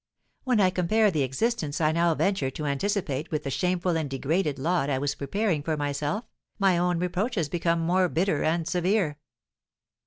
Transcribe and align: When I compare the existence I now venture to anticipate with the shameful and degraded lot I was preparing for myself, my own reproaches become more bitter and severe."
When 0.45 0.59
I 0.59 0.71
compare 0.71 1.11
the 1.11 1.21
existence 1.21 1.79
I 1.79 1.91
now 1.91 2.15
venture 2.15 2.49
to 2.49 2.65
anticipate 2.65 3.29
with 3.29 3.43
the 3.43 3.51
shameful 3.51 3.95
and 3.95 4.09
degraded 4.09 4.57
lot 4.57 4.89
I 4.89 4.97
was 4.97 5.13
preparing 5.13 5.61
for 5.61 5.77
myself, 5.77 6.25
my 6.57 6.75
own 6.75 6.97
reproaches 6.97 7.49
become 7.49 7.79
more 7.79 8.09
bitter 8.09 8.43
and 8.43 8.67
severe." 8.67 9.19